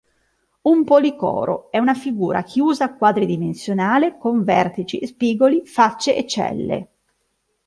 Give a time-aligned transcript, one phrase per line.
[0.63, 6.87] Un policoro è una figura chiusa quadridimensionale con vertici, spigoli, facce, e celle.